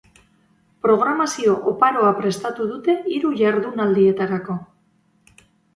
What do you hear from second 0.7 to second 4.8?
Programazio oparoa prestatu dute hiru jardunaldietarako.